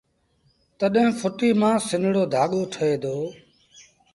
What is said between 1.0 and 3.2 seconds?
ڦئٽيٚ مآݩ سنڙو ڌآڳو ٺهي دو